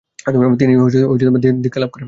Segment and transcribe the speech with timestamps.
[0.59, 0.73] তিনি
[1.63, 1.99] দীক্ষালাভ করেন।